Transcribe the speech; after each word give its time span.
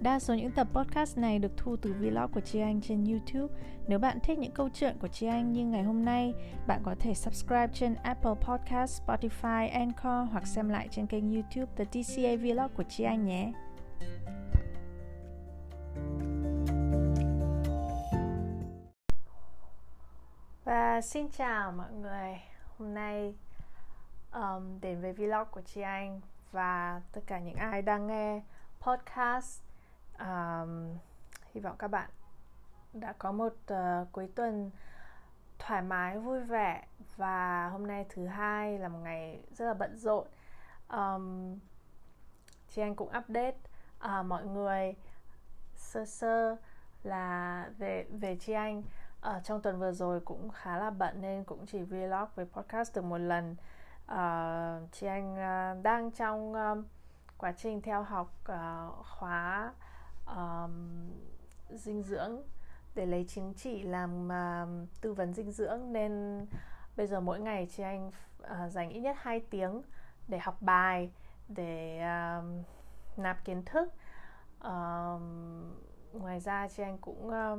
Đa 0.00 0.18
số 0.18 0.34
những 0.34 0.50
tập 0.50 0.66
podcast 0.72 1.18
này 1.18 1.38
được 1.38 1.52
thu 1.56 1.76
từ 1.76 1.92
vlog 1.92 2.32
của 2.32 2.40
Chi 2.40 2.60
Anh 2.60 2.80
trên 2.80 3.04
YouTube. 3.04 3.54
Nếu 3.86 3.98
bạn 3.98 4.18
thích 4.20 4.38
những 4.38 4.52
câu 4.52 4.68
chuyện 4.74 4.96
của 5.00 5.08
Chi 5.08 5.26
Anh 5.26 5.52
như 5.52 5.66
ngày 5.66 5.82
hôm 5.82 6.04
nay, 6.04 6.34
bạn 6.66 6.82
có 6.84 6.94
thể 7.00 7.14
subscribe 7.14 7.68
trên 7.74 7.94
Apple 7.94 8.34
Podcast, 8.40 9.02
Spotify, 9.02 9.70
Anchor 9.72 10.32
hoặc 10.32 10.46
xem 10.46 10.68
lại 10.68 10.88
trên 10.90 11.06
kênh 11.06 11.34
YouTube 11.34 11.72
The 11.76 11.84
DCA 11.84 12.36
Vlog 12.36 12.70
của 12.76 12.82
Chi 12.82 13.04
Anh 13.04 13.26
nhé. 13.26 13.52
Và 20.64 21.00
xin 21.00 21.28
chào 21.28 21.72
mọi 21.72 21.92
người. 21.92 22.40
Hôm 22.78 22.94
nay 22.94 23.34
um, 24.32 24.80
đến 24.80 25.00
với 25.00 25.12
vlog 25.12 25.46
của 25.50 25.62
Chi 25.62 25.80
Anh 25.80 26.20
và 26.52 27.00
tất 27.12 27.20
cả 27.26 27.38
những 27.38 27.56
ai 27.56 27.82
đang 27.82 28.06
nghe 28.06 28.42
podcast 28.80 29.69
um, 30.20 30.98
hy 31.52 31.60
vọng 31.60 31.76
các 31.78 31.88
bạn 31.88 32.10
đã 32.92 33.12
có 33.18 33.32
một 33.32 33.54
uh, 33.72 34.12
cuối 34.12 34.28
tuần 34.34 34.70
thoải 35.58 35.82
mái 35.82 36.18
vui 36.18 36.40
vẻ. 36.40 36.86
Và 37.16 37.68
hôm 37.68 37.86
nay 37.86 38.06
thứ 38.08 38.26
hai 38.26 38.78
là 38.78 38.88
một 38.88 38.98
ngày 38.98 39.42
rất 39.50 39.66
là 39.66 39.74
bận 39.74 39.96
rộn. 39.96 40.26
Um, 40.88 41.58
chị 42.68 42.82
anh 42.82 42.96
cũng 42.96 43.08
update 43.18 43.56
uh, 44.04 44.26
mọi 44.26 44.44
người 44.46 44.94
sơ 45.76 46.04
sơ 46.04 46.56
là 47.02 47.66
về 47.78 48.06
về 48.10 48.36
chị 48.40 48.52
anh. 48.52 48.82
Ở 49.20 49.40
trong 49.44 49.62
tuần 49.62 49.78
vừa 49.78 49.92
rồi 49.92 50.20
cũng 50.20 50.50
khá 50.50 50.76
là 50.76 50.90
bận 50.90 51.20
nên 51.20 51.44
cũng 51.44 51.66
chỉ 51.66 51.82
vlog 51.82 52.28
với 52.34 52.46
podcast 52.46 52.96
được 52.96 53.04
một 53.04 53.18
lần. 53.18 53.56
Uh, 54.04 54.92
chị 54.92 55.06
anh 55.06 55.32
uh, 55.32 55.82
đang 55.82 56.10
trong 56.10 56.54
um, 56.54 56.84
quá 57.38 57.52
trình 57.52 57.82
theo 57.82 58.02
học 58.02 58.34
uh, 58.52 59.06
khóa 59.06 59.72
um, 60.36 61.10
dinh 61.70 62.02
dưỡng 62.02 62.42
để 62.94 63.06
lấy 63.06 63.24
chứng 63.28 63.54
chỉ 63.56 63.82
làm 63.82 64.28
uh, 64.28 64.88
tư 65.00 65.12
vấn 65.12 65.34
dinh 65.34 65.52
dưỡng 65.52 65.92
nên 65.92 66.46
bây 66.96 67.06
giờ 67.06 67.20
mỗi 67.20 67.40
ngày 67.40 67.68
chị 67.76 67.82
anh 67.82 68.10
uh, 68.42 68.72
dành 68.72 68.90
ít 68.90 69.00
nhất 69.00 69.16
2 69.20 69.40
tiếng 69.40 69.82
để 70.28 70.38
học 70.38 70.56
bài 70.62 71.12
để 71.48 72.02
uh, 72.38 72.44
nạp 73.18 73.44
kiến 73.44 73.62
thức. 73.64 73.92
Uh, 74.58 75.20
ngoài 76.12 76.40
ra 76.40 76.68
chị 76.68 76.82
anh 76.82 76.98
cũng 76.98 77.28
uh, 77.28 77.58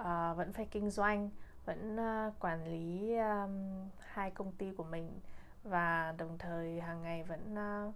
uh, 0.00 0.36
vẫn 0.36 0.52
phải 0.52 0.66
kinh 0.70 0.90
doanh 0.90 1.30
vẫn 1.64 1.96
uh, 1.96 2.34
quản 2.40 2.64
lý 2.64 3.16
um, 3.16 3.88
hai 3.98 4.30
công 4.30 4.52
ty 4.52 4.72
của 4.76 4.84
mình 4.84 5.20
và 5.64 6.14
đồng 6.18 6.38
thời 6.38 6.80
hàng 6.80 7.02
ngày 7.02 7.24
vẫn 7.24 7.54
uh, 7.54 7.94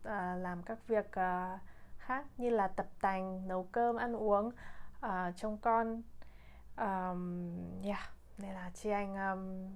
uh, 0.00 0.42
làm 0.42 0.62
các 0.62 0.78
việc 0.88 1.06
uh, 1.06 1.60
khác 2.06 2.24
như 2.36 2.50
là 2.50 2.68
tập 2.68 2.86
tành 3.00 3.48
nấu 3.48 3.68
cơm 3.72 3.96
ăn 3.96 4.16
uống 4.16 4.50
uh, 5.06 5.36
trông 5.36 5.58
con. 5.58 6.02
Um, 6.76 7.82
yeah 7.84 8.14
nên 8.38 8.54
là 8.54 8.70
chị 8.74 8.90
anh 8.90 9.16
um, 9.16 9.70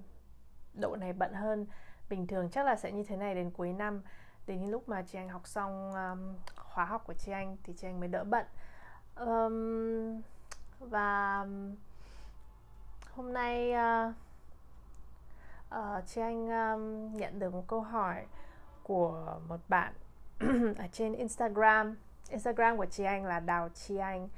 độ 0.81 0.95
này 0.95 1.13
bận 1.13 1.33
hơn. 1.33 1.65
Bình 2.09 2.27
thường 2.27 2.49
chắc 2.49 2.65
là 2.65 2.75
sẽ 2.75 2.91
như 2.91 3.03
thế 3.03 3.15
này 3.17 3.35
đến 3.35 3.51
cuối 3.51 3.73
năm. 3.73 4.01
Đến 4.47 4.69
lúc 4.71 4.89
mà 4.89 5.01
chị 5.01 5.17
anh 5.17 5.29
học 5.29 5.47
xong 5.47 5.93
um, 5.93 6.35
khóa 6.55 6.85
học 6.85 7.03
của 7.07 7.13
chị 7.13 7.31
anh 7.31 7.57
thì 7.63 7.73
chị 7.77 7.87
anh 7.87 7.99
mới 7.99 8.09
đỡ 8.09 8.23
bận. 8.23 8.45
Um, 9.15 10.21
và 10.79 11.45
hôm 13.13 13.33
nay 13.33 13.73
uh, 13.73 14.13
uh, 15.75 16.05
chị 16.07 16.21
anh 16.21 16.47
um, 16.49 17.17
nhận 17.17 17.39
được 17.39 17.53
một 17.53 17.63
câu 17.67 17.81
hỏi 17.81 18.25
của 18.83 19.39
một 19.47 19.59
bạn 19.67 19.93
ở 20.77 20.87
trên 20.91 21.13
Instagram. 21.13 21.95
Instagram 22.29 22.77
của 22.77 22.85
chị 22.85 23.03
Anh 23.03 23.25
là 23.25 23.39
Đào 23.39 23.69
Chi 23.69 23.97
Anh 23.97 24.29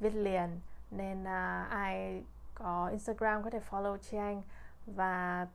viết 0.00 0.14
liền. 0.14 0.60
Nên 0.90 1.22
uh, 1.22 1.70
ai 1.70 2.22
có 2.54 2.88
Instagram 2.88 3.42
có 3.42 3.50
thể 3.50 3.60
follow 3.70 3.96
chị 3.96 4.16
Anh. 4.16 4.42
Và 4.86 5.46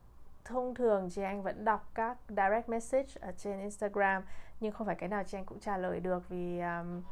thông 0.44 0.74
thường 0.74 1.10
chị 1.10 1.22
Anh 1.22 1.42
vẫn 1.42 1.64
đọc 1.64 1.90
các 1.94 2.16
direct 2.28 2.68
message 2.68 3.08
ở 3.20 3.32
trên 3.36 3.60
Instagram. 3.60 4.22
Nhưng 4.60 4.72
không 4.72 4.86
phải 4.86 4.96
cái 4.96 5.08
nào 5.08 5.22
chị 5.26 5.38
Anh 5.38 5.44
cũng 5.44 5.60
trả 5.60 5.76
lời 5.76 6.00
được 6.00 6.28
vì 6.28 6.60
um, 6.60 7.02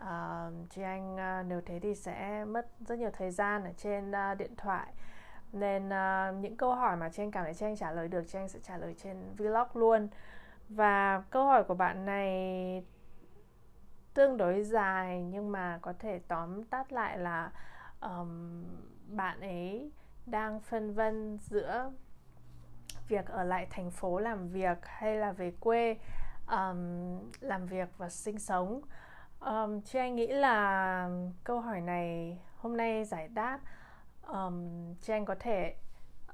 uh, 0.00 0.70
chị 0.70 0.82
Anh 0.82 1.14
uh, 1.14 1.46
nếu 1.46 1.60
thế 1.66 1.78
thì 1.80 1.94
sẽ 1.94 2.44
mất 2.44 2.66
rất 2.80 2.98
nhiều 2.98 3.10
thời 3.18 3.30
gian 3.30 3.64
ở 3.64 3.72
trên 3.76 4.10
uh, 4.10 4.38
điện 4.38 4.56
thoại. 4.56 4.86
Nên 5.52 5.86
uh, 5.88 6.42
những 6.42 6.56
câu 6.56 6.74
hỏi 6.74 6.96
mà 6.96 7.08
chị 7.08 7.22
Anh 7.22 7.30
cảm 7.30 7.44
thấy 7.44 7.54
chị 7.54 7.66
Anh 7.66 7.76
trả 7.76 7.90
lời 7.90 8.08
được 8.08 8.24
chị 8.28 8.38
Anh 8.38 8.48
sẽ 8.48 8.58
trả 8.62 8.76
lời 8.76 8.94
trên 9.02 9.16
vlog 9.36 9.68
luôn. 9.74 10.08
Và 10.68 11.22
câu 11.30 11.44
hỏi 11.44 11.64
của 11.64 11.74
bạn 11.74 12.06
này 12.06 12.84
tương 14.18 14.36
đối 14.36 14.62
dài 14.62 15.22
nhưng 15.22 15.52
mà 15.52 15.78
có 15.82 15.92
thể 15.98 16.20
tóm 16.28 16.64
tắt 16.64 16.92
lại 16.92 17.18
là 17.18 17.50
um, 18.00 18.64
bạn 19.06 19.40
ấy 19.40 19.90
đang 20.26 20.60
phân 20.60 20.94
vân 20.94 21.38
giữa 21.40 21.92
việc 23.08 23.26
ở 23.26 23.44
lại 23.44 23.66
thành 23.70 23.90
phố 23.90 24.18
làm 24.18 24.48
việc 24.48 24.78
hay 24.82 25.16
là 25.16 25.32
về 25.32 25.52
quê 25.60 25.96
um, 26.46 26.78
làm 27.40 27.66
việc 27.66 27.88
và 27.98 28.08
sinh 28.08 28.38
sống. 28.38 28.80
Um, 29.40 29.80
chị 29.80 29.98
anh 29.98 30.16
nghĩ 30.16 30.26
là 30.26 31.10
câu 31.44 31.60
hỏi 31.60 31.80
này 31.80 32.38
hôm 32.56 32.76
nay 32.76 33.04
giải 33.04 33.28
đáp 33.28 33.60
um, 34.26 34.94
chị 35.00 35.12
anh 35.12 35.24
có 35.24 35.34
thể 35.40 35.74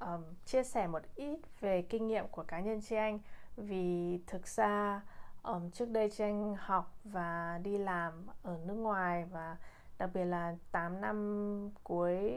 um, 0.00 0.22
chia 0.44 0.62
sẻ 0.62 0.86
một 0.86 1.02
ít 1.14 1.38
về 1.60 1.82
kinh 1.82 2.06
nghiệm 2.06 2.28
của 2.28 2.42
cá 2.42 2.60
nhân 2.60 2.80
chị 2.80 2.96
anh. 2.96 3.18
Vì 3.56 4.18
thực 4.26 4.48
ra 4.48 5.00
um, 5.44 5.70
trước 5.70 5.90
đây 5.90 6.10
Tranh 6.10 6.56
học 6.58 6.94
và 7.04 7.60
đi 7.62 7.78
làm 7.78 8.26
ở 8.42 8.58
nước 8.66 8.74
ngoài 8.74 9.24
và 9.24 9.56
đặc 9.98 10.10
biệt 10.14 10.24
là 10.24 10.56
8 10.72 11.00
năm 11.00 11.70
cuối 11.84 12.32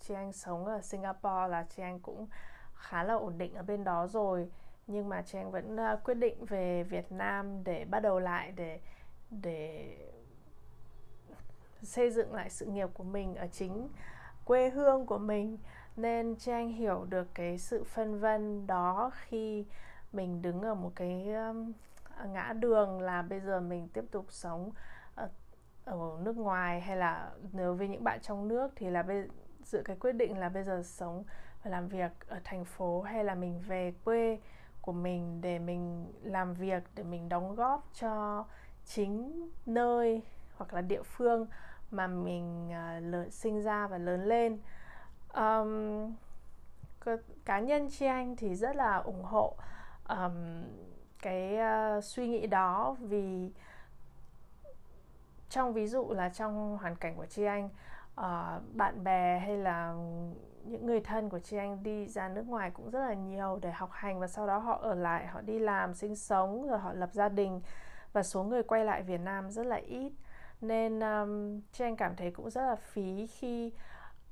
chị 0.00 0.14
anh 0.14 0.32
sống 0.32 0.64
ở 0.64 0.80
Singapore 0.80 1.48
là 1.48 1.66
chị 1.76 1.82
anh 1.82 2.00
cũng 2.00 2.26
khá 2.74 3.02
là 3.02 3.14
ổn 3.14 3.38
định 3.38 3.54
ở 3.54 3.62
bên 3.62 3.84
đó 3.84 4.06
rồi. 4.06 4.50
Nhưng 4.86 5.08
mà 5.08 5.22
chị 5.22 5.38
anh 5.38 5.50
vẫn 5.50 5.76
uh, 5.76 6.04
quyết 6.04 6.14
định 6.14 6.44
về 6.44 6.82
Việt 6.82 7.12
Nam 7.12 7.64
để 7.64 7.84
bắt 7.84 8.00
đầu 8.00 8.18
lại 8.18 8.52
để 8.56 8.80
để 9.30 9.96
xây 11.82 12.10
dựng 12.10 12.34
lại 12.34 12.50
sự 12.50 12.66
nghiệp 12.66 12.88
của 12.94 13.04
mình 13.04 13.34
ở 13.34 13.46
chính 13.46 13.88
quê 14.44 14.70
hương 14.70 15.06
của 15.06 15.18
mình. 15.18 15.58
Nên 15.96 16.36
chị 16.36 16.52
anh 16.52 16.72
hiểu 16.72 17.04
được 17.08 17.34
cái 17.34 17.58
sự 17.58 17.84
phân 17.84 18.20
vân 18.20 18.66
đó 18.66 19.10
khi 19.14 19.64
mình 20.12 20.42
đứng 20.42 20.62
ở 20.62 20.74
một 20.74 20.92
cái 20.94 21.34
um, 21.34 21.72
Ờ, 22.16 22.26
ngã 22.26 22.52
đường 22.52 23.00
là 23.00 23.22
bây 23.22 23.40
giờ 23.40 23.60
mình 23.60 23.88
tiếp 23.88 24.04
tục 24.10 24.26
sống 24.28 24.70
ở, 25.14 25.28
ở 25.84 26.18
nước 26.20 26.36
ngoài 26.36 26.80
hay 26.80 26.96
là 26.96 27.30
nếu 27.52 27.74
với 27.74 27.88
những 27.88 28.04
bạn 28.04 28.20
trong 28.22 28.48
nước 28.48 28.72
thì 28.76 28.90
là 28.90 29.02
bây 29.02 29.28
dự 29.64 29.82
cái 29.84 29.96
quyết 29.96 30.12
định 30.12 30.38
là 30.38 30.48
bây 30.48 30.64
giờ 30.64 30.82
sống 30.84 31.24
và 31.62 31.70
làm 31.70 31.88
việc 31.88 32.12
ở 32.28 32.40
thành 32.44 32.64
phố 32.64 33.02
hay 33.02 33.24
là 33.24 33.34
mình 33.34 33.60
về 33.66 33.94
quê 34.04 34.38
của 34.80 34.92
mình 34.92 35.40
để 35.40 35.58
mình 35.58 36.12
làm 36.22 36.54
việc 36.54 36.82
để 36.94 37.02
mình 37.02 37.28
đóng 37.28 37.54
góp 37.54 37.88
cho 37.94 38.44
chính 38.84 39.48
nơi 39.66 40.22
hoặc 40.56 40.74
là 40.74 40.80
địa 40.80 41.02
phương 41.02 41.46
mà 41.90 42.06
mình 42.06 42.70
ờ, 42.72 42.96
uh, 42.96 43.04
lớn, 43.04 43.30
sinh 43.30 43.62
ra 43.62 43.86
và 43.86 43.98
lớn 43.98 44.24
lên. 44.24 44.58
Um, 45.34 46.12
cá 47.44 47.60
nhân 47.60 47.88
chi 47.90 48.06
anh 48.06 48.36
thì 48.36 48.54
rất 48.54 48.76
là 48.76 48.96
ủng 48.96 49.24
hộ 49.24 49.56
um, 50.08 50.62
cái 51.22 51.58
uh, 51.98 52.04
suy 52.04 52.28
nghĩ 52.28 52.46
đó 52.46 52.96
vì 53.00 53.50
trong 55.48 55.72
ví 55.72 55.86
dụ 55.86 56.12
là 56.12 56.28
trong 56.28 56.78
hoàn 56.78 56.96
cảnh 56.96 57.16
của 57.16 57.26
chị 57.26 57.44
anh 57.44 57.68
uh, 58.20 58.74
bạn 58.74 59.04
bè 59.04 59.38
hay 59.38 59.56
là 59.56 59.94
những 60.64 60.86
người 60.86 61.00
thân 61.00 61.28
của 61.28 61.38
chị 61.38 61.56
anh 61.56 61.82
đi 61.82 62.06
ra 62.06 62.28
nước 62.28 62.46
ngoài 62.46 62.70
cũng 62.70 62.90
rất 62.90 63.00
là 63.00 63.14
nhiều 63.14 63.58
để 63.62 63.70
học 63.70 63.90
hành 63.92 64.20
và 64.20 64.26
sau 64.26 64.46
đó 64.46 64.58
họ 64.58 64.78
ở 64.82 64.94
lại 64.94 65.26
họ 65.26 65.40
đi 65.40 65.58
làm 65.58 65.94
sinh 65.94 66.16
sống 66.16 66.68
rồi 66.68 66.78
họ 66.78 66.92
lập 66.92 67.10
gia 67.12 67.28
đình 67.28 67.60
và 68.12 68.22
số 68.22 68.42
người 68.42 68.62
quay 68.62 68.84
lại 68.84 69.02
Việt 69.02 69.20
Nam 69.20 69.50
rất 69.50 69.66
là 69.66 69.76
ít. 69.76 70.12
Nên 70.60 71.00
um, 71.00 71.60
chị 71.72 71.84
anh 71.84 71.96
cảm 71.96 72.16
thấy 72.16 72.30
cũng 72.30 72.50
rất 72.50 72.62
là 72.62 72.76
phí 72.76 73.26
khi 73.26 73.72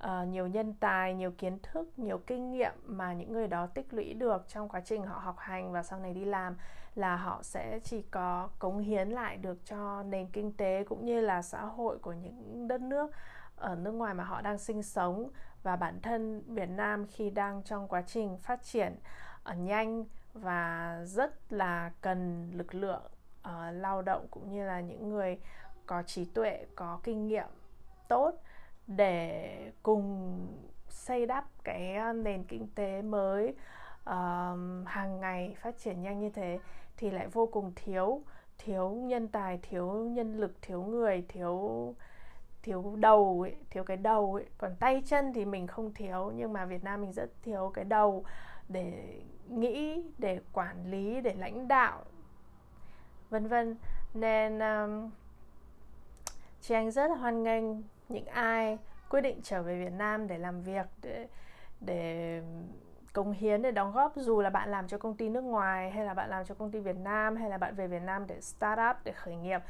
uh, 0.05 0.29
nhiều 0.29 0.47
nhân 0.47 0.75
tài 0.81 1.15
nhiều 1.15 1.31
kiến 1.31 1.59
thức 1.63 1.89
nhiều 1.97 2.19
kinh 2.27 2.51
nghiệm 2.51 2.73
mà 2.85 3.13
những 3.13 3.33
người 3.33 3.49
đó 3.49 3.67
tích 3.67 3.95
lũy 3.95 4.15
được 4.15 4.49
trong 4.49 4.69
quá 4.69 4.81
trình 4.85 5.03
họ 5.03 5.19
học 5.19 5.37
hành 5.39 5.73
và 5.73 5.83
sau 5.83 5.99
này 5.99 6.15
đi 6.15 6.25
làm 6.25 6.57
là 6.95 7.17
họ 7.17 7.43
sẽ 7.43 7.81
chỉ 7.85 8.03
có 8.03 8.49
cống 8.59 8.79
hiến 8.79 9.09
lại 9.09 9.37
được 9.37 9.59
cho 9.65 10.03
nền 10.03 10.27
kinh 10.27 10.53
tế 10.53 10.85
cũng 10.89 11.05
như 11.05 11.21
là 11.21 11.43
xã 11.43 11.61
hội 11.65 11.99
của 11.99 12.13
những 12.13 12.69
đất 12.69 12.81
nước 12.81 13.11
ở 13.57 13.75
nước 13.75 13.93
ngoài 13.93 14.15
mà 14.15 14.25
họ 14.25 14.41
đang 14.41 14.59
sinh 14.59 14.83
sống 14.83 15.31
và 15.63 15.77
bản 15.77 16.01
thân 16.03 16.43
Việt 16.47 16.69
Nam 16.69 17.07
khi 17.07 17.31
đang 17.31 17.63
trong 17.63 17.89
quá 17.89 18.03
trình 18.07 18.39
phát 18.39 18.63
triển 18.63 18.97
ở 19.45 19.55
nhanh 19.55 20.05
và 20.35 20.97
rất 21.05 21.53
là 21.53 21.91
cần 22.01 22.51
lực 22.55 22.75
lượng 22.75 23.03
uh, 23.49 23.53
lao 23.73 24.03
động 24.03 24.27
cũng 24.31 24.51
như 24.51 24.67
là 24.67 24.81
những 24.81 25.09
người 25.09 25.39
có 25.87 26.03
trí 26.03 26.25
tuệ 26.25 26.67
có 26.75 27.01
kinh 27.03 27.27
nghiệm 27.27 27.49
tốt 28.09 28.35
để 28.97 29.73
cùng 29.83 30.47
xây 30.89 31.27
đắp 31.27 31.45
cái 31.65 31.95
ờ, 31.95 32.13
nền 32.13 32.45
kinh 32.45 32.69
tế 32.75 33.03
mới 33.03 33.49
uh, 33.49 34.09
hàng 34.87 35.21
ngày 35.21 35.57
phát 35.61 35.79
triển 35.79 36.03
nhanh 36.03 36.21
như 36.21 36.31
thế 36.31 36.59
thì 36.97 37.11
lại 37.11 37.29
vô 37.29 37.47
cùng 37.47 37.73
thiếu 37.77 38.23
thiếu 38.59 38.91
nhân 38.91 39.29
tài 39.29 39.59
thiếu 39.63 39.93
nhân 39.93 40.37
lực 40.37 40.63
thiếu 40.63 40.83
người 40.83 41.25
thiếu 41.29 41.95
thiếu 42.63 42.97
đầu 42.97 43.41
ấy, 43.45 43.57
thiếu 43.71 43.85
cái 43.85 43.97
đầu 43.97 44.35
ấy. 44.35 44.47
còn 44.59 44.77
tay 44.81 45.03
chân 45.07 45.33
thì 45.33 45.45
mình 45.45 45.67
không 45.67 45.95
thiếu 45.95 46.33
nhưng 46.37 46.53
mà 46.53 46.65
Việt 46.65 46.85
Nam 46.85 47.01
mình 47.01 47.13
rất 47.13 47.31
thiếu 47.43 47.71
cái 47.75 47.85
đầu 47.85 48.25
để 48.69 49.21
nghĩ 49.49 50.03
để 50.19 50.41
quản 50.53 50.91
lý 50.91 51.21
để 51.21 51.35
lãnh 51.39 51.69
đạo 51.69 52.05
vân 53.31 53.47
vân 53.47 53.77
nên 54.15 54.59
um, 54.59 55.11
chị 56.61 56.75
anh 56.75 56.91
rất 56.91 57.11
là 57.11 57.17
hoan 57.17 57.43
nghênh 57.43 57.65
những 58.11 58.27
ai 58.27 58.79
quyết 59.11 59.21
định 59.21 59.41
trở 59.43 59.63
về 59.63 59.85
Việt 59.85 59.93
Nam 59.93 60.29
để 60.29 60.39
làm 60.39 60.63
việc 60.63 60.87
để 61.03 61.29
để 61.81 62.43
cống 63.13 63.33
hiến 63.33 63.63
để 63.63 63.71
đóng 63.71 63.93
góp 63.93 64.13
dù 64.17 64.41
là 64.41 64.51
bạn 64.51 64.71
làm 64.71 64.89
cho 64.89 64.99
công 64.99 65.17
ty 65.17 65.29
nước 65.29 65.41
ngoài 65.41 65.91
hay 65.91 66.05
là 66.05 66.15
bạn 66.15 66.31
làm 66.31 66.45
cho 66.45 66.55
công 66.55 66.71
ty 66.71 66.81
Việt 66.81 66.97
Nam 66.97 67.37
hay 67.37 67.51
là 67.51 67.59
bạn 67.59 67.75
về 67.75 67.87
Việt 67.87 68.03
Nam 68.03 68.27
để 68.27 68.41
start 68.41 68.81
up 68.91 68.97
để 69.05 69.13
khởi 69.13 69.37
nghiệp 69.37 69.61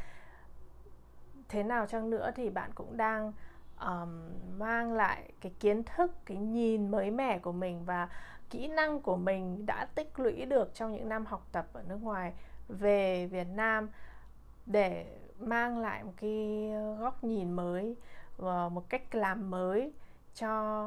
thế 1.48 1.62
nào 1.62 1.86
chăng 1.86 2.10
nữa 2.10 2.30
thì 2.36 2.50
bạn 2.50 2.70
cũng 2.74 2.96
đang 2.96 3.32
um, 3.80 4.30
mang 4.58 4.92
lại 4.92 5.32
cái 5.40 5.52
kiến 5.60 5.82
thức 5.82 6.12
cái 6.24 6.36
nhìn 6.36 6.90
mới 6.90 7.10
mẻ 7.10 7.38
của 7.38 7.52
mình 7.52 7.84
và 7.84 8.08
kỹ 8.50 8.68
năng 8.68 9.00
của 9.00 9.16
mình 9.16 9.66
đã 9.66 9.86
tích 9.94 10.20
lũy 10.20 10.44
được 10.44 10.74
trong 10.74 10.92
những 10.92 11.08
năm 11.08 11.26
học 11.26 11.46
tập 11.52 11.66
ở 11.72 11.82
nước 11.88 12.02
ngoài 12.02 12.32
về 12.68 13.26
Việt 13.26 13.46
Nam 13.54 13.88
để 14.66 15.06
mang 15.38 15.78
lại 15.78 16.04
một 16.04 16.12
cái 16.16 16.70
góc 16.98 17.24
nhìn 17.24 17.52
mới. 17.52 17.96
Ờ, 18.40 18.68
một 18.68 18.88
cách 18.88 19.14
làm 19.14 19.50
mới 19.50 19.92
cho 20.34 20.84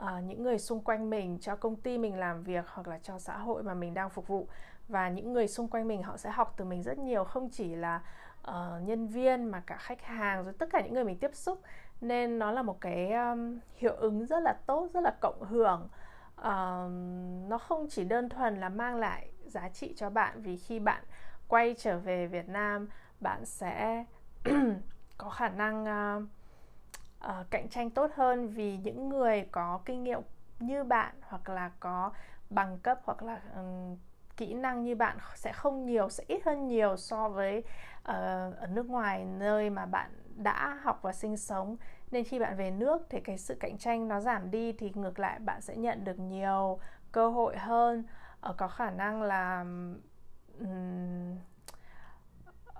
uh, 0.00 0.04
những 0.24 0.42
người 0.42 0.58
xung 0.58 0.80
quanh 0.80 1.10
mình 1.10 1.38
cho 1.40 1.56
công 1.56 1.76
ty 1.76 1.98
mình 1.98 2.18
làm 2.18 2.42
việc 2.42 2.64
hoặc 2.68 2.88
là 2.88 2.98
cho 3.02 3.18
xã 3.18 3.38
hội 3.38 3.62
mà 3.62 3.74
mình 3.74 3.94
đang 3.94 4.10
phục 4.10 4.28
vụ. 4.28 4.48
Và 4.88 5.08
những 5.08 5.32
người 5.32 5.48
xung 5.48 5.68
quanh 5.68 5.88
mình 5.88 6.02
họ 6.02 6.16
sẽ 6.16 6.30
học 6.30 6.54
từ 6.56 6.64
mình 6.64 6.82
rất 6.82 6.98
nhiều 6.98 7.24
không 7.24 7.48
chỉ 7.50 7.74
là 7.74 8.02
uh, 8.48 8.54
nhân 8.82 9.06
viên 9.06 9.44
mà 9.44 9.62
cả 9.66 9.76
khách 9.76 10.02
hàng 10.02 10.44
rồi 10.44 10.52
tất 10.58 10.68
cả 10.72 10.80
những 10.80 10.94
người 10.94 11.04
mình 11.04 11.18
tiếp 11.18 11.34
xúc. 11.34 11.60
Nên 12.00 12.38
nó 12.38 12.50
là 12.50 12.62
một 12.62 12.80
cái 12.80 13.12
um, 13.12 13.58
hiệu 13.76 13.94
ứng 13.94 14.26
rất 14.26 14.40
là 14.40 14.56
tốt 14.66 14.88
rất 14.94 15.00
là 15.00 15.14
cộng 15.20 15.42
hưởng. 15.42 15.88
Uh, 16.40 16.90
nó 17.48 17.58
không 17.58 17.86
chỉ 17.90 18.04
đơn 18.04 18.28
thuần 18.28 18.60
là 18.60 18.68
mang 18.68 18.96
lại 18.96 19.30
giá 19.46 19.68
trị 19.68 19.94
cho 19.96 20.10
bạn 20.10 20.42
vì 20.42 20.56
khi 20.56 20.78
bạn 20.78 21.04
quay 21.48 21.74
trở 21.78 21.98
về 21.98 22.26
Việt 22.26 22.48
Nam 22.48 22.88
bạn 23.20 23.44
sẽ 23.44 24.04
có 25.18 25.30
khả 25.30 25.48
năng 25.48 25.84
uh, 25.84 26.28
uh, 27.24 27.50
cạnh 27.50 27.68
tranh 27.68 27.90
tốt 27.90 28.10
hơn 28.14 28.48
vì 28.48 28.76
những 28.76 29.08
người 29.08 29.46
có 29.52 29.80
kinh 29.84 30.04
nghiệm 30.04 30.20
như 30.58 30.84
bạn 30.84 31.14
hoặc 31.20 31.48
là 31.48 31.70
có 31.80 32.12
bằng 32.50 32.78
cấp 32.78 33.00
hoặc 33.04 33.22
là 33.22 33.40
um, 33.56 33.96
kỹ 34.36 34.54
năng 34.54 34.82
như 34.82 34.96
bạn 34.96 35.18
sẽ 35.34 35.52
không 35.52 35.86
nhiều 35.86 36.08
sẽ 36.08 36.24
ít 36.28 36.44
hơn 36.44 36.66
nhiều 36.66 36.96
so 36.96 37.28
với 37.28 37.58
uh, 37.58 37.64
ở 38.56 38.66
nước 38.70 38.86
ngoài 38.86 39.24
nơi 39.24 39.70
mà 39.70 39.86
bạn 39.86 40.10
đã 40.36 40.78
học 40.82 40.98
và 41.02 41.12
sinh 41.12 41.36
sống. 41.36 41.76
Nên 42.10 42.24
khi 42.24 42.38
bạn 42.38 42.56
về 42.56 42.70
nước 42.70 43.06
thì 43.10 43.20
cái 43.20 43.38
sự 43.38 43.56
cạnh 43.60 43.78
tranh 43.78 44.08
nó 44.08 44.20
giảm 44.20 44.50
đi 44.50 44.72
thì 44.72 44.92
ngược 44.94 45.18
lại 45.18 45.38
bạn 45.38 45.60
sẽ 45.60 45.76
nhận 45.76 46.04
được 46.04 46.18
nhiều 46.18 46.78
cơ 47.12 47.28
hội 47.28 47.56
hơn. 47.56 48.04
Uh, 48.50 48.56
có 48.56 48.68
khả 48.68 48.90
năng 48.90 49.22
là 49.22 49.60
um, 50.60 51.36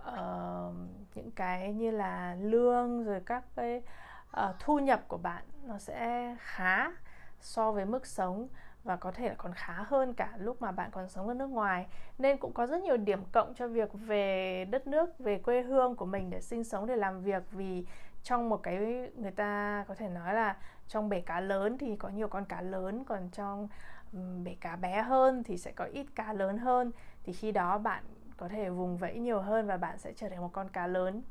uh, 0.08 0.74
những 1.14 1.30
cái 1.30 1.72
như 1.72 1.90
là 1.90 2.36
lương 2.40 3.04
rồi 3.04 3.20
các 3.26 3.44
cái 3.56 3.82
uh, 4.36 4.56
thu 4.58 4.78
nhập 4.78 5.00
của 5.08 5.18
bạn 5.18 5.44
nó 5.66 5.78
sẽ 5.78 6.36
khá 6.38 6.90
so 7.40 7.72
với 7.72 7.84
mức 7.84 8.06
sống 8.06 8.48
và 8.84 8.96
có 8.96 9.10
thể 9.10 9.28
là 9.28 9.34
còn 9.38 9.52
khá 9.54 9.84
hơn 9.86 10.14
cả 10.14 10.32
lúc 10.38 10.62
mà 10.62 10.72
bạn 10.72 10.90
còn 10.90 11.08
sống 11.08 11.28
ở 11.28 11.34
nước 11.34 11.46
ngoài. 11.46 11.86
Nên 12.18 12.36
cũng 12.38 12.52
có 12.52 12.66
rất 12.66 12.82
nhiều 12.82 12.96
điểm 12.96 13.24
cộng 13.32 13.54
cho 13.54 13.68
việc 13.68 13.90
về 13.92 14.64
đất 14.64 14.86
nước 14.86 15.18
về 15.18 15.38
quê 15.38 15.62
hương 15.62 15.96
của 15.96 16.06
mình 16.06 16.30
để 16.30 16.40
sinh 16.40 16.64
sống 16.64 16.86
để 16.86 16.96
làm 16.96 17.22
việc. 17.22 17.42
Vì 17.50 17.86
trong 18.22 18.48
một 18.48 18.62
cái 18.62 19.10
người 19.16 19.30
ta 19.30 19.84
có 19.88 19.94
thể 19.94 20.08
nói 20.08 20.34
là 20.34 20.56
trong 20.88 21.08
bể 21.08 21.20
cá 21.20 21.40
lớn 21.40 21.78
thì 21.78 21.96
có 21.96 22.08
nhiều 22.08 22.28
con 22.28 22.44
cá 22.44 22.62
lớn 22.62 23.04
còn 23.04 23.28
trong 23.32 23.68
bể 24.44 24.56
cá 24.60 24.76
bé 24.76 25.02
hơn 25.02 25.44
thì 25.44 25.58
sẽ 25.58 25.72
có 25.72 25.84
ít 25.84 26.06
cá 26.14 26.32
lớn 26.32 26.58
hơn. 26.58 26.92
Thì 27.22 27.32
khi 27.32 27.52
đó 27.52 27.78
bạn 27.78 28.04
có 28.36 28.48
thể 28.48 28.70
vùng 28.70 28.96
vẫy 28.96 29.18
nhiều 29.18 29.40
hơn 29.40 29.66
và 29.66 29.76
bạn 29.76 29.98
sẽ 29.98 30.12
trở 30.12 30.28
thành 30.28 30.40
một 30.40 30.50
con 30.52 30.68
cá 30.68 30.86
lớn 30.86 31.22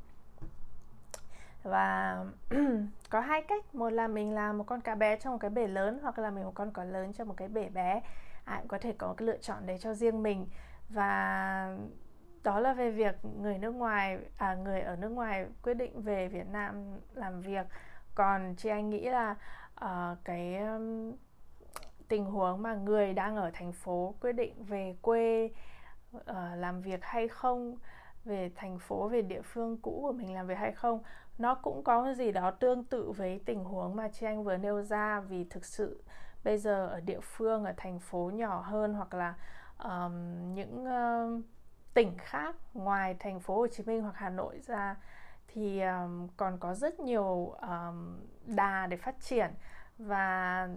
và 1.64 2.18
có 3.10 3.20
hai 3.20 3.42
cách. 3.42 3.76
Một 3.76 3.90
là 3.90 4.08
mình 4.08 4.36
làm 4.36 4.58
một 4.58 4.64
con 4.64 4.82
cá 4.82 4.96
bé 4.96 5.16
trong 5.16 5.34
một 5.34 5.40
cái 5.40 5.50
bể 5.50 5.68
lớn 5.68 6.00
hoặc 6.02 6.20
là 6.20 6.32
mình 6.32 6.44
một 6.44 6.56
con 6.56 6.74
cá 6.74 6.84
lớn 6.84 7.14
trong 7.14 7.28
một 7.28 7.34
cái 7.38 7.48
bể 7.48 7.70
bé. 7.70 8.02
Ai 8.46 8.60
cũng 8.60 8.68
có 8.68 8.78
thể 8.78 8.94
có 8.98 9.14
cái 9.18 9.26
lựa 9.28 9.38
chọn 9.38 9.66
đấy 9.66 9.78
cho 9.80 9.94
riêng 9.94 10.24
mình. 10.24 10.48
Và 10.90 11.78
đó 12.44 12.60
là 12.60 12.74
về 12.74 12.92
việc 12.92 13.16
người 13.42 13.58
nước 13.58 13.72
ngoài 13.72 14.20
à 14.38 14.56
người 14.56 14.82
ở 14.82 14.96
nước 14.96 15.10
ngoài 15.10 15.46
quyết 15.64 15.74
định 15.74 16.02
về 16.02 16.28
Việt 16.28 16.48
Nam 16.48 17.00
làm 17.14 17.42
việc. 17.42 17.68
Còn 18.16 18.56
chị 18.58 18.70
anh 18.70 18.90
nghĩ 18.90 19.10
là 19.10 19.36
uh, 19.86 20.18
cái 20.24 20.58
um, 20.58 21.12
tình 22.08 22.26
huống 22.26 22.62
mà 22.62 22.76
người 22.76 23.14
đang 23.14 23.36
ở 23.36 23.52
thành 23.54 23.72
phố 23.72 24.16
quyết 24.22 24.32
định 24.32 24.64
về 24.64 24.96
quê 25.02 25.50
uh, 26.18 26.24
làm 26.56 26.82
việc 26.82 27.00
hay 27.04 27.28
không 27.28 27.78
về 28.30 28.52
thành 28.56 28.80
phố 28.80 29.08
về 29.08 29.22
địa 29.22 29.42
phương 29.42 29.78
cũ 29.78 30.00
của 30.02 30.12
mình 30.12 30.34
làm 30.34 30.48
việc 30.48 30.58
hay 30.58 30.72
không. 30.72 31.04
Nó 31.38 31.56
cũng 31.56 31.84
có 31.84 32.04
cái 32.04 32.16
gì 32.16 32.32
đó 32.32 32.52
tương 32.52 32.84
tự 32.84 33.12
với 33.12 33.42
tình 33.46 33.64
huống 33.64 33.96
mà 33.96 34.08
chị 34.08 34.26
anh 34.26 34.44
vừa 34.44 34.58
nêu 34.58 34.82
ra 34.82 35.20
vì 35.20 35.44
thực 35.44 35.66
sự 35.66 36.04
bây 36.44 36.58
giờ 36.58 36.88
ở 36.88 37.00
địa 37.00 37.20
phương 37.20 37.66
ở 37.66 37.74
thành 37.78 38.00
phố 38.00 38.32
nhỏ 38.34 38.62
hơn 38.62 38.94
hoặc 38.94 39.14
là 39.14 39.34
um, 39.84 40.54
những 40.54 40.86
uh, 40.86 41.44
tỉnh 41.94 42.18
khác 42.18 42.56
ngoài 42.74 43.16
thành 43.20 43.40
phố 43.40 43.56
Hồ 43.56 43.68
Chí 43.68 43.84
Minh 43.84 44.02
hoặc 44.02 44.16
Hà 44.16 44.30
Nội 44.30 44.60
ra 44.68 44.96
thì 45.48 45.82
um, 45.82 46.28
còn 46.38 46.58
có 46.60 46.74
rất 46.74 47.00
nhiều 47.00 47.56
um, 47.62 48.20
đà 48.46 48.88
để 48.88 48.98
phát 48.98 49.20
triển. 49.20 49.52
Và 49.98 50.70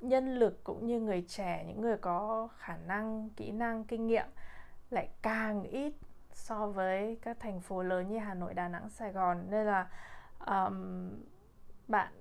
nhân 0.00 0.38
lực 0.38 0.64
cũng 0.64 0.86
như 0.86 1.00
người 1.00 1.24
trẻ 1.28 1.64
những 1.68 1.80
người 1.80 1.96
có 1.96 2.48
khả 2.58 2.76
năng 2.76 3.30
kỹ 3.36 3.50
năng 3.50 3.84
kinh 3.84 4.06
nghiệm 4.06 4.26
lại 4.90 5.08
càng 5.22 5.62
ít 5.62 5.92
so 6.38 6.66
với 6.66 7.18
các 7.22 7.36
thành 7.40 7.60
phố 7.60 7.82
lớn 7.82 8.08
như 8.08 8.18
Hà 8.18 8.34
Nội, 8.34 8.54
Đà 8.54 8.68
Nẵng, 8.68 8.88
Sài 8.88 9.12
Gòn. 9.12 9.46
Nên 9.50 9.66
là 9.66 9.88
um, 10.46 11.10
bạn 11.88 12.12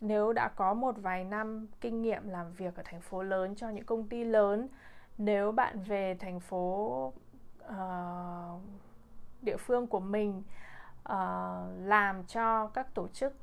nếu 0.00 0.32
đã 0.32 0.48
có 0.48 0.74
một 0.74 0.94
vài 0.98 1.24
năm 1.24 1.66
kinh 1.80 2.02
nghiệm 2.02 2.28
làm 2.28 2.52
việc 2.52 2.76
ở 2.76 2.82
thành 2.86 3.00
phố 3.00 3.22
lớn 3.22 3.54
cho 3.56 3.68
những 3.68 3.84
công 3.84 4.08
ty 4.08 4.24
lớn 4.24 4.68
nếu 5.18 5.52
bạn 5.52 5.82
về 5.82 6.16
thành 6.20 6.40
phố 6.40 7.12
uh, 7.66 8.60
địa 9.42 9.56
phương 9.56 9.86
của 9.86 10.00
mình 10.00 10.42
uh, 11.08 11.14
làm 11.78 12.24
cho 12.24 12.66
các 12.66 12.94
tổ 12.94 13.08
chức 13.08 13.34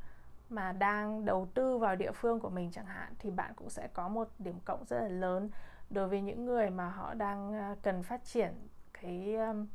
mà 0.49 0.71
đang 0.71 1.25
đầu 1.25 1.47
tư 1.53 1.77
vào 1.77 1.95
địa 1.95 2.11
phương 2.11 2.39
của 2.39 2.49
mình 2.49 2.71
chẳng 2.71 2.85
hạn 2.85 3.13
thì 3.19 3.31
bạn 3.31 3.53
cũng 3.55 3.69
sẽ 3.69 3.87
có 3.93 4.07
một 4.07 4.27
điểm 4.39 4.59
cộng 4.65 4.85
rất 4.85 4.99
là 4.99 5.07
lớn 5.07 5.49
đối 5.89 6.07
với 6.07 6.21
những 6.21 6.45
người 6.45 6.69
mà 6.69 6.89
họ 6.89 7.13
đang 7.13 7.53
ờ, 7.53 7.75
cần 7.81 8.03
phát 8.03 8.23
triển 8.23 8.53
cái 8.93 9.35
um, 9.35 9.67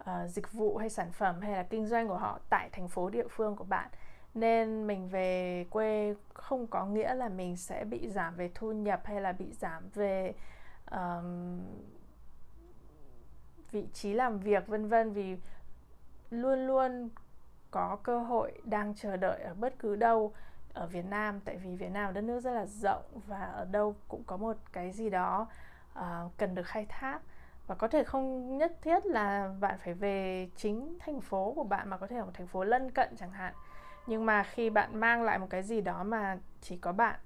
uh, 0.00 0.30
dịch 0.30 0.52
vụ 0.52 0.76
hay 0.76 0.88
sản 0.88 1.12
phẩm 1.12 1.40
hay 1.40 1.52
là 1.52 1.62
kinh 1.62 1.86
doanh 1.86 2.08
của 2.08 2.18
họ 2.18 2.38
tại 2.50 2.68
thành 2.72 2.88
phố 2.88 3.10
địa 3.10 3.28
phương 3.28 3.56
của 3.56 3.64
bạn. 3.64 3.90
Nên 4.34 4.86
mình 4.86 5.08
về 5.08 5.66
quê 5.70 6.14
không 6.34 6.66
có 6.66 6.86
nghĩa 6.86 7.14
là 7.14 7.28
mình 7.28 7.56
sẽ 7.56 7.84
bị 7.84 8.08
giảm 8.08 8.36
về 8.36 8.50
thu 8.54 8.72
nhập 8.72 9.00
hay 9.04 9.20
là 9.20 9.32
bị 9.32 9.52
giảm 9.52 9.88
về 9.94 10.34
um, 10.90 11.60
vị 13.70 13.88
trí 13.92 14.12
làm 14.12 14.38
việc 14.38 14.66
vân 14.66 14.88
vân. 14.88 15.12
Vì 15.12 15.36
luôn 16.30 16.66
luôn 16.66 17.08
có 17.70 17.98
cơ 18.02 18.18
hội 18.18 18.52
đang 18.64 18.94
chờ 18.94 19.16
đợi 19.16 19.42
ở 19.42 19.54
bất 19.54 19.74
cứ 19.78 19.96
đâu 19.96 20.32
ở 20.72 20.86
Việt 20.86 21.04
Nam. 21.04 21.40
Tại 21.40 21.56
vì 21.56 21.76
Việt 21.76 21.90
Nam 21.90 22.06
là 22.06 22.12
đất 22.12 22.20
nước 22.20 22.40
rất 22.40 22.52
là 22.52 22.66
rộng 22.66 23.04
và 23.26 23.44
ở 23.44 23.64
đâu 23.64 23.94
cũng 24.08 24.24
có 24.24 24.36
một 24.36 24.56
cái 24.72 24.92
gì 24.92 25.10
đó 25.10 25.46
uh, 25.98 26.02
cần 26.36 26.54
được 26.54 26.66
khai 26.66 26.86
thác 26.88 27.20
và 27.70 27.76
có 27.76 27.88
thể 27.88 28.04
không 28.04 28.56
nhất 28.58 28.72
thiết 28.82 29.06
là 29.06 29.54
bạn 29.60 29.78
phải 29.78 29.94
về 29.94 30.48
chính 30.56 30.98
thành 31.00 31.20
phố 31.20 31.52
của 31.56 31.64
bạn, 31.64 31.88
mà 31.88 31.96
có 31.96 32.06
thể 32.06 32.16
ở 32.16 32.24
một 32.24 32.30
thành 32.34 32.46
phố 32.46 32.64
lân 32.64 32.90
cận 32.90 33.16
chẳng 33.16 33.30
hạn. 33.30 33.54
Nhưng 34.06 34.26
mà 34.26 34.42
khi 34.42 34.70
bạn 34.70 35.00
mang 35.00 35.22
lại 35.22 35.38
một 35.38 35.46
cái 35.50 35.62
gì 35.62 35.80
đó 35.80 36.02
mà 36.02 36.38
chỉ 36.60 36.76
có 36.76 36.92
bạn 36.92 37.20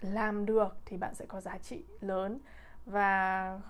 làm 0.00 0.46
được, 0.46 0.76
thì 0.84 0.96
bạn 0.96 1.14
sẽ 1.14 1.24
có 1.26 1.40
giá 1.40 1.58
trị 1.58 1.84
lớn. 2.00 2.38
Và 2.86 3.60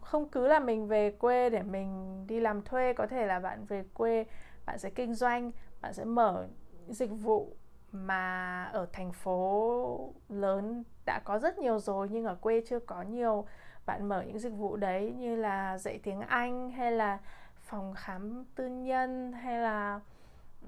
không 0.00 0.28
cứ 0.28 0.46
là 0.46 0.60
mình 0.60 0.88
về 0.88 1.10
quê 1.10 1.50
để 1.50 1.62
mình 1.62 2.24
đi 2.26 2.40
làm 2.40 2.62
thuê, 2.62 2.92
có 2.92 3.06
thể 3.06 3.26
là 3.26 3.40
bạn 3.40 3.64
về 3.64 3.84
quê, 3.94 4.24
bạn 4.66 4.78
sẽ 4.78 4.90
kinh 4.90 5.14
doanh, 5.14 5.52
bạn 5.80 5.94
sẽ 5.94 6.04
mở 6.04 6.46
dịch 6.88 7.10
vụ 7.10 7.52
mà 7.92 8.64
ở 8.64 8.86
thành 8.92 9.12
phố 9.12 10.12
lớn 10.28 10.84
đã 11.06 11.20
có 11.24 11.38
rất 11.38 11.58
nhiều 11.58 11.78
rồi 11.78 12.08
nhưng 12.10 12.24
ở 12.24 12.34
quê 12.34 12.62
chưa 12.68 12.78
có 12.78 13.02
nhiều 13.02 13.46
bạn 13.86 14.08
mở 14.08 14.22
những 14.22 14.38
dịch 14.38 14.52
vụ 14.52 14.76
đấy 14.76 15.14
như 15.18 15.36
là 15.36 15.78
dạy 15.78 16.00
tiếng 16.02 16.20
Anh 16.20 16.70
hay 16.70 16.92
là 16.92 17.18
phòng 17.60 17.94
khám 17.96 18.44
tư 18.54 18.66
nhân 18.66 19.32
hay 19.32 19.58
là 19.58 20.00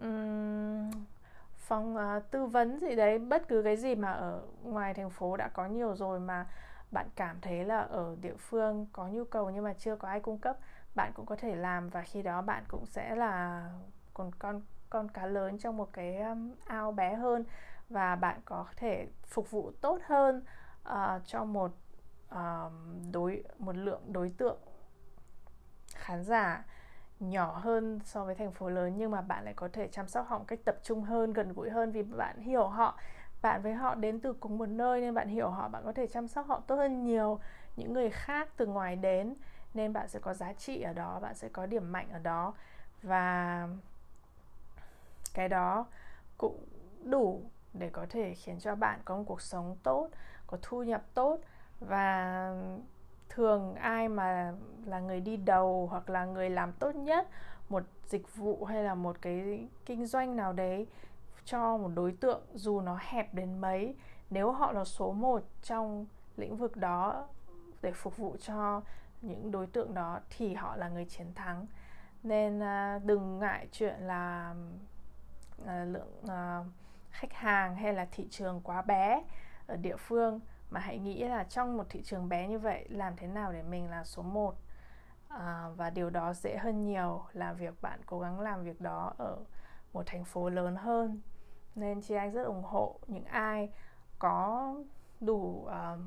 um, 0.03 0.91
phòng 1.57 1.97
uh, 1.97 2.31
tư 2.31 2.47
vấn 2.47 2.79
gì 2.79 2.95
đấy 2.95 3.19
bất 3.19 3.49
cứ 3.49 3.63
cái 3.63 3.77
gì 3.77 3.95
mà 3.95 4.13
ở 4.13 4.43
ngoài 4.63 4.95
thành 4.95 5.11
phố 5.11 5.37
đã 5.37 5.49
có 5.49 5.67
nhiều 5.67 5.97
rồi 5.97 6.21
mà 6.21 6.47
bạn 6.91 7.07
cảm 7.15 7.41
thấy 7.41 7.65
là 7.65 7.81
ở 7.81 8.17
địa 8.21 8.37
phương 8.37 8.87
có 8.93 9.09
nhu 9.09 9.25
cầu 9.25 9.51
nhưng 9.51 9.65
mà 9.65 9.75
chưa 9.79 9.97
có 9.97 10.09
ai 10.09 10.21
cung 10.21 10.39
cấp 10.39 10.57
bạn 10.95 11.13
cũng 11.15 11.27
có 11.27 11.37
thể 11.37 11.55
làm 11.55 11.89
và 11.89 12.03
khi 12.03 12.23
đó 12.23 12.43
bạn 12.43 12.65
cũng 12.69 12.87
sẽ 12.87 13.15
là 13.17 13.65
còn 14.15 14.31
con 14.39 14.63
con 14.91 15.09
cá 15.09 15.27
lớn 15.27 15.59
trong 15.59 15.77
một 15.77 15.89
cái 15.93 16.17
um, 16.17 16.55
ao 16.67 16.93
bé 16.93 17.15
hơn 17.15 17.45
và 17.89 18.17
bạn 18.17 18.41
có 18.45 18.67
thể 18.77 19.07
phục 19.27 19.51
vụ 19.51 19.71
tốt 19.81 19.99
hơn 20.07 20.45
uh, 20.89 21.23
cho 21.25 21.45
một 21.45 21.73
đối, 23.13 23.45
một 23.59 23.77
lượng 23.77 24.13
đối 24.13 24.31
tượng 24.31 24.59
khán 25.95 26.25
giả 26.25 26.65
nhỏ 27.21 27.59
hơn 27.59 28.01
so 28.05 28.25
với 28.25 28.35
thành 28.35 28.53
phố 28.53 28.69
lớn, 28.69 28.95
nhưng 28.97 29.11
mà 29.11 29.21
bạn 29.21 29.45
lại 29.45 29.55
có 29.55 29.69
thể 29.73 29.89
chăm 29.89 30.09
sóc 30.09 30.27
họ 30.29 30.39
một 30.39 30.45
cách 30.49 30.59
tập 30.65 30.77
trung 30.83 31.03
hơn, 31.03 31.33
gần 31.33 31.53
gũi 31.53 31.71
hơn 31.71 31.93
vì 31.93 32.03
bạn 32.03 32.41
hiểu 32.41 32.67
họ. 32.67 32.99
Bạn 33.43 33.63
với 33.63 33.75
họ 33.75 33.95
đến 33.95 34.21
từ 34.21 34.33
cùng 34.33 34.59
một 34.59 34.69
nơi 34.69 35.01
nên 35.01 35.15
bạn 35.15 35.29
hiểu 35.29 35.51
họ, 35.51 35.69
bạn 35.69 35.83
có 35.85 35.93
thể 35.93 36.07
chăm 36.07 36.29
sóc 36.29 36.47
họ 36.47 36.61
tốt 36.67 36.77
hơn 36.77 37.05
nhiều. 37.05 37.41
Những 37.77 37.93
người 37.93 38.11
khác 38.11 38.49
từ 38.57 38.67
ngoài 38.67 38.97
đến 38.97 39.35
nên 39.75 39.93
bạn 39.93 40.09
sẽ 40.09 40.19
có 40.19 40.35
giá 40.35 40.53
trị 40.53 40.83
ở 40.83 40.93
đó, 40.93 41.21
bạn 41.21 41.35
sẽ 41.35 41.49
có 41.49 41.67
điểm 41.67 41.93
mạnh 41.93 42.09
ở 42.13 42.19
đó. 42.19 42.55
Và 43.03 43.69
cái 45.35 45.49
đó 45.49 45.87
cũng 46.39 46.65
đủ 47.05 47.43
để 47.73 47.91
có 47.91 48.07
thể 48.11 48.35
khiến 48.35 48.61
cho 48.61 48.75
bạn 48.75 49.01
có 49.05 49.17
một 49.17 49.25
cuộc 49.27 49.43
sống 49.43 49.77
tốt, 49.83 50.09
có 50.47 50.59
thu 50.63 50.83
nhập 50.83 51.03
tốt 51.15 51.39
và 51.87 52.55
thường 53.29 53.75
ai 53.75 54.09
mà 54.09 54.53
là 54.85 55.01
người 55.01 55.21
đi 55.21 55.37
đầu 55.37 55.87
hoặc 55.91 56.11
là 56.11 56.25
người 56.25 56.51
làm 56.51 56.73
tốt 56.73 56.95
nhất 56.95 57.29
một 57.69 57.83
dịch 58.07 58.37
vụ 58.37 58.65
hay 58.65 58.85
là 58.85 58.95
một 58.95 59.17
cái 59.23 59.69
kinh 59.87 60.07
doanh 60.07 60.37
nào 60.37 60.53
đấy 60.53 60.87
cho 61.45 61.77
một 61.77 61.91
đối 61.95 62.13
tượng 62.13 62.41
dù 62.55 62.81
nó 62.81 62.99
hẹp 63.01 63.35
đến 63.35 63.59
mấy, 63.59 63.95
nếu 64.31 64.53
họ 64.53 64.73
là 64.73 64.85
số 64.85 65.13
1 65.13 65.43
trong 65.63 66.07
lĩnh 66.37 66.57
vực 66.57 66.77
đó 66.77 67.29
để 67.83 67.93
phục 67.93 68.17
vụ 68.17 68.37
cho 68.41 68.83
những 69.23 69.51
đối 69.51 69.67
tượng 69.67 69.95
đó 69.95 70.21
thì 70.31 70.55
họ 70.55 70.77
là 70.77 70.89
người 70.89 71.05
chiến 71.05 71.35
thắng. 71.35 71.67
Nên 72.23 72.63
à, 72.63 73.01
đừng 73.05 73.39
ngại 73.39 73.69
chuyện 73.73 74.01
là 74.01 74.55
à, 75.67 75.85
lượng 75.85 76.23
à, 76.29 76.65
khách 77.11 77.33
hàng 77.33 77.77
hay 77.77 77.95
là 77.95 78.07
thị 78.13 78.27
trường 78.31 78.61
quá 78.65 78.83
bé 78.83 79.23
ở 79.67 79.77
địa 79.77 79.97
phương 79.97 80.41
mà 80.73 80.81
hãy 80.81 80.99
nghĩ 80.99 81.25
là 81.25 81.45
trong 81.45 81.77
một 81.77 81.85
thị 81.89 82.03
trường 82.03 82.29
bé 82.29 82.49
như 82.49 82.59
vậy 82.59 82.87
làm 82.89 83.17
thế 83.17 83.27
nào 83.27 83.53
để 83.53 83.63
mình 83.63 83.91
là 83.91 84.05
số 84.05 84.23
1 84.23 84.55
à, 85.29 85.69
và 85.77 85.91
điều 85.91 86.11
đó 86.11 86.33
dễ 86.33 86.57
hơn 86.57 86.85
nhiều 86.85 87.25
là 87.33 87.53
việc 87.53 87.83
bạn 87.83 88.01
cố 88.07 88.21
gắng 88.21 88.41
làm 88.41 88.65
việc 88.65 88.81
đó 88.81 89.15
ở 89.19 89.39
một 89.93 90.03
thành 90.07 90.25
phố 90.25 90.49
lớn 90.49 90.77
hơn. 90.77 91.21
Nên 91.75 92.01
chị 92.03 92.15
anh 92.15 92.33
rất 92.33 92.45
ủng 92.45 92.63
hộ 92.63 92.99
những 93.07 93.25
ai 93.25 93.71
có 94.19 94.75
đủ 95.21 95.67
uh, 95.67 95.99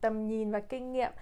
tầm 0.00 0.26
nhìn 0.26 0.50
và 0.50 0.60
kinh 0.60 0.92
nghiệm 0.92 1.12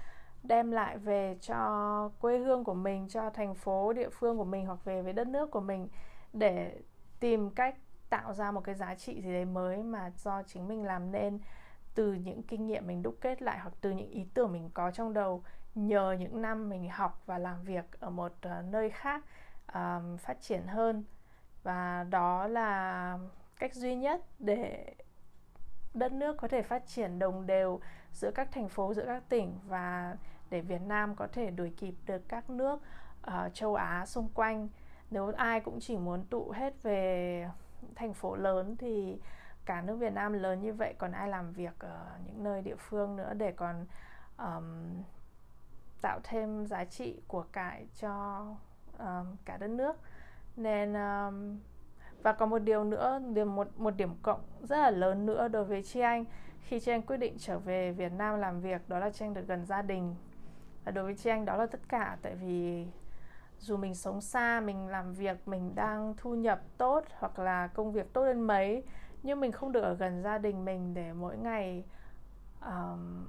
đem 0.42 0.70
lại 0.70 0.98
về 0.98 1.36
cho 1.40 2.10
quê 2.20 2.38
hương 2.38 2.64
của 2.64 2.74
mình 2.74 3.08
cho 3.08 3.30
thành 3.30 3.54
phố 3.54 3.92
địa 3.92 4.08
phương 4.08 4.38
của 4.38 4.44
mình 4.44 4.66
hoặc 4.66 4.84
về 4.84 5.02
với 5.02 5.12
đất 5.12 5.26
nước 5.26 5.50
của 5.50 5.60
mình 5.60 5.88
để 6.32 6.80
tìm 7.20 7.50
cách 7.50 7.76
tạo 8.10 8.32
ra 8.32 8.50
một 8.50 8.60
cái 8.60 8.74
giá 8.74 8.94
trị 8.94 9.22
gì 9.22 9.32
đấy 9.32 9.44
mới 9.44 9.82
mà 9.82 10.10
do 10.16 10.42
chính 10.42 10.68
mình 10.68 10.84
làm 10.84 11.12
nên 11.12 11.40
từ 11.98 12.12
những 12.12 12.42
kinh 12.42 12.66
nghiệm 12.66 12.86
mình 12.86 13.02
đúc 13.02 13.16
kết 13.20 13.42
lại 13.42 13.58
hoặc 13.58 13.74
từ 13.80 13.90
những 13.90 14.10
ý 14.10 14.26
tưởng 14.34 14.52
mình 14.52 14.70
có 14.74 14.90
trong 14.90 15.12
đầu 15.12 15.42
nhờ 15.74 16.16
những 16.18 16.42
năm 16.42 16.68
mình 16.68 16.88
học 16.90 17.22
và 17.26 17.38
làm 17.38 17.62
việc 17.62 17.84
ở 18.00 18.10
một 18.10 18.32
uh, 18.46 18.64
nơi 18.64 18.90
khác 18.90 19.24
um, 19.74 20.16
phát 20.16 20.40
triển 20.40 20.66
hơn. 20.66 21.04
Và 21.62 22.06
đó 22.10 22.46
là 22.46 23.18
cách 23.58 23.74
duy 23.74 23.96
nhất 23.96 24.20
để 24.38 24.94
đất 25.94 26.12
nước 26.12 26.36
có 26.36 26.48
thể 26.48 26.62
phát 26.62 26.86
triển 26.86 27.18
đồng 27.18 27.46
đều 27.46 27.80
giữa 28.12 28.30
các 28.30 28.48
thành 28.52 28.68
phố 28.68 28.94
giữa 28.94 29.04
các 29.06 29.22
tỉnh 29.28 29.58
và 29.68 30.16
để 30.50 30.60
Việt 30.60 30.82
Nam 30.82 31.16
có 31.16 31.26
thể 31.26 31.50
đuổi 31.50 31.72
kịp 31.76 31.94
được 32.06 32.28
các 32.28 32.50
nước 32.50 32.80
uh, 33.26 33.54
châu 33.54 33.74
Á 33.74 34.06
xung 34.06 34.28
quanh. 34.34 34.68
Nếu 35.10 35.32
ai 35.36 35.60
cũng 35.60 35.80
chỉ 35.80 35.96
muốn 35.96 36.24
tụ 36.24 36.50
hết 36.50 36.82
về 36.82 37.50
thành 37.94 38.14
phố 38.14 38.36
lớn 38.36 38.76
thì 38.76 39.18
cả 39.68 39.80
nước 39.80 39.96
Việt 39.96 40.12
Nam 40.12 40.32
lớn 40.32 40.60
như 40.60 40.72
vậy 40.72 40.94
còn 40.98 41.12
ai 41.12 41.28
làm 41.28 41.52
việc 41.52 41.78
ở 41.78 42.06
những 42.26 42.44
nơi 42.44 42.62
địa 42.62 42.76
phương 42.78 43.16
nữa 43.16 43.32
để 43.36 43.52
còn 43.52 43.86
um, 44.38 45.02
tạo 46.02 46.20
thêm 46.22 46.66
giá 46.66 46.84
trị 46.84 47.20
của 47.28 47.44
cải 47.52 47.86
cho 48.00 48.44
um, 48.98 49.36
cả 49.44 49.56
đất 49.56 49.70
nước? 49.70 49.96
Nên 50.56 50.94
um, 50.94 51.58
và 52.22 52.32
có 52.32 52.46
một 52.46 52.58
điều 52.58 52.84
nữa 52.84 53.20
điểm 53.34 53.54
một 53.54 53.68
một 53.76 53.96
điểm 53.96 54.14
cộng 54.22 54.40
rất 54.62 54.76
là 54.76 54.90
lớn 54.90 55.26
nữa 55.26 55.48
đối 55.48 55.64
với 55.64 55.82
chị 55.82 56.00
anh. 56.00 56.24
Khi 56.60 56.80
chị 56.80 56.92
anh 56.92 57.02
quyết 57.02 57.16
định 57.16 57.34
trở 57.38 57.58
về 57.58 57.92
Việt 57.92 58.12
Nam 58.12 58.38
làm 58.38 58.60
việc 58.60 58.88
đó 58.88 58.98
là 58.98 59.10
chị 59.10 59.24
anh 59.24 59.34
được 59.34 59.46
gần 59.46 59.66
gia 59.66 59.82
đình. 59.82 60.14
Và 60.84 60.92
đối 60.92 61.04
với 61.04 61.14
chị 61.14 61.30
anh 61.30 61.44
đó 61.44 61.56
là 61.56 61.66
tất 61.66 61.80
cả 61.88 62.16
tại 62.22 62.34
vì 62.34 62.86
dù 63.58 63.76
mình 63.76 63.94
sống 63.94 64.20
xa 64.20 64.60
mình 64.60 64.88
làm 64.88 65.12
việc 65.12 65.48
mình 65.48 65.74
đang 65.74 66.14
thu 66.16 66.34
nhập 66.34 66.60
tốt 66.78 67.04
hoặc 67.18 67.38
là 67.38 67.66
công 67.66 67.92
việc 67.92 68.12
tốt 68.12 68.24
đến 68.24 68.40
mấy 68.40 68.82
nhưng 69.22 69.40
mình 69.40 69.52
không 69.52 69.72
được 69.72 69.82
ở 69.82 69.94
gần 69.94 70.22
gia 70.22 70.38
đình 70.38 70.64
mình 70.64 70.94
để 70.94 71.12
mỗi 71.12 71.36
ngày 71.36 71.84
um, 72.60 73.26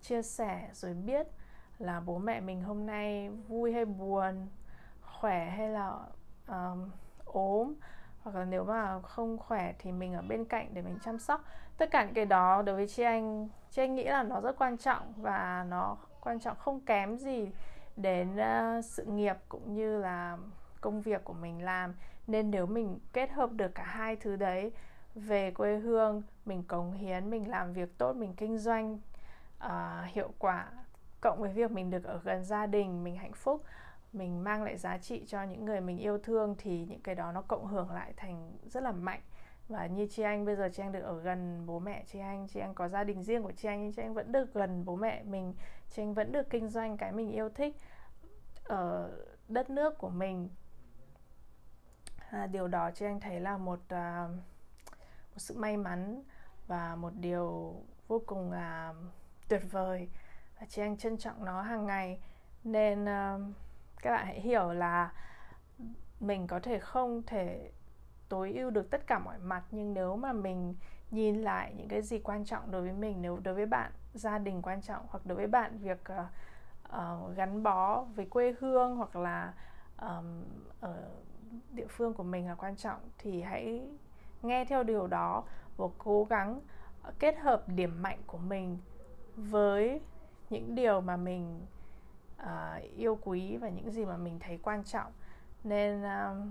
chia 0.00 0.22
sẻ 0.22 0.70
rồi 0.72 0.94
biết 0.94 1.26
là 1.78 2.00
bố 2.00 2.18
mẹ 2.18 2.40
mình 2.40 2.62
hôm 2.62 2.86
nay 2.86 3.30
vui 3.48 3.72
hay 3.72 3.84
buồn 3.84 4.46
khỏe 5.02 5.50
hay 5.50 5.68
là 5.68 5.98
um, 6.48 6.90
ốm. 7.24 7.74
Hoặc 8.22 8.36
là 8.36 8.44
nếu 8.44 8.64
mà 8.64 9.00
không 9.02 9.38
khỏe 9.38 9.74
thì 9.78 9.92
mình 9.92 10.14
ở 10.14 10.22
bên 10.22 10.44
cạnh 10.44 10.68
để 10.72 10.82
mình 10.82 10.98
chăm 11.04 11.18
sóc. 11.18 11.44
Tất 11.78 11.90
cả 11.90 12.04
những 12.04 12.14
cái 12.14 12.26
đó 12.26 12.62
đối 12.62 12.76
với 12.76 12.88
chị 12.88 13.02
anh 13.02 13.48
chị 13.70 13.82
anh 13.82 13.94
nghĩ 13.94 14.04
là 14.04 14.22
nó 14.22 14.40
rất 14.40 14.58
quan 14.58 14.76
trọng 14.76 15.12
và 15.16 15.66
nó 15.68 15.96
quan 16.20 16.40
trọng 16.40 16.56
không 16.56 16.80
kém 16.80 17.16
gì 17.16 17.50
đến 17.96 18.36
uh, 18.36 18.84
sự 18.84 19.04
nghiệp 19.04 19.36
cũng 19.48 19.74
như 19.74 19.98
là 19.98 20.38
công 20.80 21.02
việc 21.02 21.24
của 21.24 21.32
mình 21.32 21.64
làm. 21.64 21.94
Nên 22.26 22.50
nếu 22.50 22.66
mình 22.66 22.98
kết 23.12 23.30
hợp 23.30 23.50
được 23.52 23.74
cả 23.74 23.84
hai 23.84 24.16
thứ 24.16 24.36
đấy 24.36 24.72
về 25.16 25.50
quê 25.50 25.76
hương 25.76 26.22
mình 26.44 26.62
cống 26.62 26.92
hiến 26.92 27.30
mình 27.30 27.50
làm 27.50 27.72
việc 27.72 27.98
tốt 27.98 28.16
mình 28.16 28.34
kinh 28.36 28.58
doanh 28.58 28.98
uh, 29.66 29.70
hiệu 30.06 30.30
quả 30.38 30.72
cộng 31.20 31.40
với 31.40 31.52
việc 31.52 31.70
mình 31.70 31.90
được 31.90 32.04
ở 32.04 32.20
gần 32.24 32.44
gia 32.44 32.66
đình 32.66 33.04
mình 33.04 33.16
hạnh 33.16 33.32
phúc 33.32 33.62
mình 34.12 34.44
mang 34.44 34.62
lại 34.62 34.76
giá 34.76 34.98
trị 34.98 35.24
cho 35.26 35.42
những 35.42 35.64
người 35.64 35.80
mình 35.80 35.98
yêu 35.98 36.18
thương 36.18 36.54
thì 36.58 36.84
những 36.84 37.00
cái 37.00 37.14
đó 37.14 37.32
nó 37.32 37.42
cộng 37.42 37.66
hưởng 37.66 37.90
lại 37.90 38.12
thành 38.16 38.52
rất 38.66 38.82
là 38.82 38.92
mạnh. 38.92 39.20
Và 39.68 39.86
như 39.86 40.06
chị 40.10 40.22
anh 40.22 40.44
bây 40.44 40.56
giờ 40.56 40.68
chị 40.72 40.82
anh 40.82 40.92
được 40.92 41.00
ở 41.00 41.20
gần 41.20 41.66
bố 41.66 41.78
mẹ 41.78 42.04
chị 42.06 42.18
anh 42.18 42.48
chị 42.48 42.60
anh 42.60 42.74
có 42.74 42.88
gia 42.88 43.04
đình 43.04 43.22
riêng 43.22 43.42
của 43.42 43.52
chị 43.52 43.68
anh 43.68 43.82
nhưng 43.82 43.92
chị 43.92 44.02
anh 44.02 44.14
vẫn 44.14 44.32
được 44.32 44.54
gần 44.54 44.84
bố 44.84 44.96
mẹ 44.96 45.22
mình 45.22 45.54
chị 45.88 46.02
anh 46.02 46.14
vẫn 46.14 46.32
được 46.32 46.50
kinh 46.50 46.68
doanh 46.68 46.96
cái 46.96 47.12
mình 47.12 47.32
yêu 47.32 47.48
thích 47.48 47.76
ở 48.64 49.10
đất 49.48 49.70
nước 49.70 49.98
của 49.98 50.08
mình. 50.08 50.48
À, 52.30 52.46
điều 52.46 52.68
đó 52.68 52.90
chị 52.90 53.06
anh 53.06 53.20
thấy 53.20 53.40
là 53.40 53.58
một 53.58 53.80
uh, 53.94 54.30
một 55.36 55.40
sự 55.40 55.58
may 55.58 55.76
mắn 55.76 56.22
và 56.66 56.96
một 56.96 57.12
điều 57.20 57.74
vô 58.08 58.22
cùng 58.26 58.52
là 58.52 58.94
tuyệt 59.48 59.62
vời. 59.70 60.08
Và 60.60 60.66
chị 60.68 60.82
anh 60.82 60.96
trân 60.96 61.18
trọng 61.18 61.44
nó 61.44 61.62
hàng 61.62 61.86
ngày. 61.86 62.20
Nên 62.64 63.02
uh, 63.02 63.40
các 64.02 64.10
bạn 64.10 64.26
hãy 64.26 64.40
hiểu 64.40 64.72
là 64.72 65.12
mình 66.20 66.46
có 66.46 66.60
thể 66.60 66.78
không 66.78 67.22
thể 67.26 67.70
tối 68.28 68.52
ưu 68.52 68.70
được 68.70 68.90
tất 68.90 69.06
cả 69.06 69.18
mọi 69.18 69.38
mặt 69.38 69.64
nhưng 69.70 69.94
nếu 69.94 70.16
mà 70.16 70.32
mình 70.32 70.74
nhìn 71.10 71.42
lại 71.42 71.74
những 71.76 71.88
cái 71.88 72.02
gì 72.02 72.18
quan 72.18 72.44
trọng 72.44 72.70
đối 72.70 72.82
với 72.82 72.92
mình 72.92 73.22
nếu 73.22 73.38
đối 73.42 73.54
với 73.54 73.66
bạn 73.66 73.92
gia 74.14 74.38
đình 74.38 74.62
quan 74.62 74.82
trọng 74.82 75.06
hoặc 75.08 75.26
đối 75.26 75.36
với 75.36 75.46
bạn 75.46 75.78
việc 75.78 76.04
uh, 76.12 76.26
uh, 76.96 77.36
gắn 77.36 77.62
bó 77.62 78.02
với 78.02 78.26
quê 78.26 78.54
hương 78.60 78.96
hoặc 78.96 79.16
là 79.16 79.54
um, 79.98 80.44
ở 80.80 81.10
địa 81.70 81.86
phương 81.88 82.14
của 82.14 82.22
mình 82.22 82.48
là 82.48 82.54
quan 82.54 82.76
trọng 82.76 83.00
thì 83.18 83.42
hãy 83.42 83.88
nghe 84.42 84.64
theo 84.64 84.82
điều 84.82 85.06
đó 85.06 85.44
và 85.76 85.86
cố 85.98 86.24
gắng 86.24 86.60
ờ, 87.02 87.12
kết 87.18 87.38
hợp 87.38 87.68
điểm 87.68 88.02
mạnh 88.02 88.18
của 88.26 88.38
mình 88.38 88.78
với 89.36 90.00
những 90.50 90.74
điều 90.74 91.00
mà 91.00 91.16
mình 91.16 91.66
uh, 92.42 92.82
yêu 92.96 93.18
quý 93.22 93.56
và 93.56 93.68
những 93.68 93.90
gì 93.90 94.04
mà 94.04 94.16
mình 94.16 94.38
thấy 94.40 94.58
quan 94.62 94.84
trọng. 94.84 95.12
Nên 95.64 96.02
uh, 96.02 96.48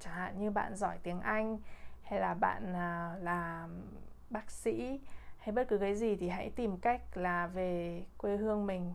chẳng 0.00 0.14
hạn 0.14 0.38
như 0.38 0.50
bạn 0.50 0.76
giỏi 0.76 0.98
tiếng 1.02 1.20
anh 1.20 1.58
hay 2.02 2.20
là 2.20 2.34
bạn 2.34 2.70
uh, 2.70 3.22
là 3.22 3.68
bác 4.30 4.50
sĩ 4.50 5.00
hay 5.38 5.52
bất 5.52 5.68
cứ 5.68 5.78
cái 5.78 5.94
gì 5.94 6.16
thì 6.16 6.28
hãy 6.28 6.50
tìm 6.50 6.76
cách 6.76 7.16
là 7.16 7.46
về 7.46 8.02
quê 8.18 8.36
hương 8.36 8.66
mình. 8.66 8.94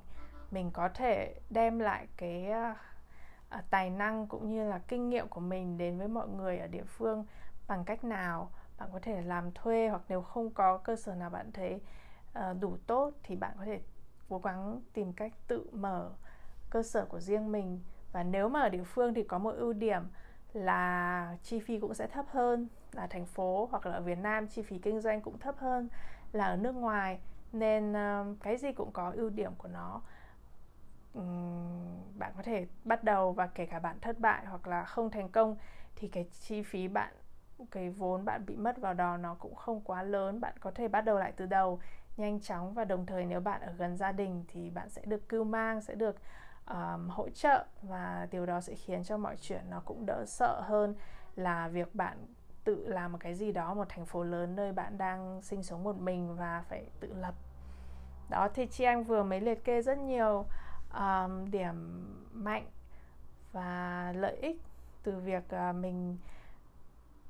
Mình 0.51 0.71
có 0.71 0.89
thể 0.89 1.35
đem 1.49 1.79
lại 1.79 2.07
cái 2.17 2.47
uh, 2.71 2.77
tài 3.69 3.89
năng 3.89 4.27
cũng 4.27 4.49
như 4.49 4.69
là 4.69 4.79
kinh 4.87 5.09
nghiệm 5.09 5.27
của 5.27 5.41
mình 5.41 5.77
đến 5.77 5.97
với 5.97 6.07
mọi 6.07 6.27
người 6.27 6.57
ở 6.57 6.67
địa 6.67 6.83
phương 6.83 7.25
bằng 7.69 7.85
cách 7.85 8.03
nào 8.03 8.51
bạn 8.77 8.89
có 8.93 8.99
thể 9.01 9.21
làm 9.21 9.51
thuê 9.51 9.89
hoặc 9.89 10.01
nếu 10.09 10.21
không 10.21 10.49
có 10.49 10.77
cơ 10.77 10.95
sở 10.95 11.15
nào 11.15 11.29
bạn 11.29 11.51
thấy 11.51 11.81
uh, 12.39 12.43
đủ 12.59 12.77
tốt 12.87 13.11
thì 13.23 13.35
bạn 13.35 13.51
có 13.57 13.65
thể 13.65 13.79
cố 14.29 14.39
gắng 14.39 14.81
tìm 14.93 15.13
cách 15.13 15.33
tự 15.47 15.69
mở 15.71 16.09
cơ 16.69 16.83
sở 16.83 17.05
của 17.05 17.19
riêng 17.19 17.51
mình. 17.51 17.79
Và 18.11 18.23
nếu 18.23 18.49
mà 18.49 18.61
ở 18.61 18.69
địa 18.69 18.83
phương 18.83 19.13
thì 19.13 19.23
có 19.23 19.37
một 19.37 19.51
ưu 19.51 19.73
điểm 19.73 20.03
là 20.53 21.37
chi 21.43 21.59
phí 21.59 21.79
cũng 21.79 21.93
sẽ 21.93 22.07
thấp 22.07 22.25
hơn 22.29 22.67
là 22.91 23.07
thành 23.07 23.25
phố 23.25 23.67
hoặc 23.71 23.85
là 23.85 23.93
ở 23.93 24.01
Việt 24.01 24.17
Nam 24.17 24.47
chi 24.47 24.61
phí 24.61 24.77
kinh 24.77 25.01
doanh 25.01 25.21
cũng 25.21 25.39
thấp 25.39 25.57
hơn 25.57 25.89
là 26.31 26.45
ở 26.45 26.55
nước 26.55 26.75
ngoài. 26.75 27.19
Nên 27.51 27.91
uh, 27.91 28.37
cái 28.41 28.57
gì 28.57 28.71
cũng 28.71 28.91
có 28.91 29.11
ưu 29.15 29.29
điểm 29.29 29.51
của 29.57 29.67
nó. 29.67 30.01
Um, 31.13 32.19
bạn 32.19 32.33
có 32.37 32.43
thể 32.43 32.67
bắt 32.83 33.03
đầu 33.03 33.33
và 33.33 33.47
kể 33.47 33.65
cả 33.65 33.79
bạn 33.79 33.99
thất 34.01 34.19
bại 34.19 34.45
hoặc 34.45 34.67
là 34.67 34.83
không 34.85 35.09
thành 35.09 35.29
công 35.29 35.57
thì 35.95 36.07
cái 36.07 36.27
chi 36.31 36.63
phí 36.63 36.87
bạn 36.87 37.13
cái 37.71 37.89
vốn 37.89 38.25
bạn 38.25 38.45
bị 38.45 38.55
mất 38.55 38.77
vào 38.77 38.93
đó 38.93 39.17
nó 39.17 39.35
cũng 39.39 39.55
không 39.55 39.81
quá 39.81 40.03
lớn 40.03 40.41
bạn 40.41 40.53
có 40.59 40.71
thể 40.71 40.87
bắt 40.87 41.01
đầu 41.01 41.19
lại 41.19 41.33
từ 41.35 41.45
đầu. 41.45 41.79
Nhanh 42.17 42.39
chóng 42.39 42.73
và 42.73 42.85
đồng 42.85 43.05
thời 43.05 43.25
nếu 43.25 43.39
bạn 43.39 43.61
ở 43.61 43.71
gần 43.71 43.97
gia 43.97 44.11
đình 44.11 44.43
thì 44.47 44.69
bạn 44.69 44.89
sẽ 44.89 45.01
được 45.05 45.29
cưu 45.29 45.43
mang 45.43 45.81
sẽ 45.81 45.95
được 45.95 46.15
um, 46.69 47.09
hỗ 47.09 47.29
trợ 47.29 47.65
và 47.81 48.27
điều 48.31 48.45
đó 48.45 48.61
sẽ 48.61 48.75
khiến 48.75 49.03
cho 49.03 49.17
mọi 49.17 49.35
chuyện 49.41 49.61
nó 49.69 49.81
cũng 49.85 50.05
đỡ 50.05 50.23
sợ 50.27 50.61
hơn 50.61 50.95
là 51.35 51.67
việc 51.67 51.95
bạn 51.95 52.17
tự 52.63 52.87
làm 52.87 53.11
một 53.11 53.17
cái 53.21 53.35
gì 53.35 53.51
đó 53.51 53.73
một 53.73 53.89
thành 53.89 54.05
phố 54.05 54.23
lớn 54.23 54.55
nơi 54.55 54.71
bạn 54.71 54.97
đang 54.97 55.41
sinh 55.41 55.63
sống 55.63 55.83
một 55.83 55.95
mình 55.95 56.35
và 56.35 56.63
phải 56.69 56.85
tự 56.99 57.13
lập. 57.13 57.33
Đó 58.29 58.47
thì 58.53 58.65
chị 58.65 58.83
anh 58.83 59.03
vừa 59.03 59.23
mới 59.23 59.41
liệt 59.41 59.63
kê 59.63 59.81
rất 59.81 59.97
nhiều 59.97 60.45
um, 60.93 61.51
điểm 61.51 62.05
mạnh 62.33 62.65
và 63.51 64.13
lợi 64.15 64.35
ích 64.35 64.61
từ 65.03 65.19
việc 65.19 65.43
uh, 65.69 65.75
mình 65.75 66.17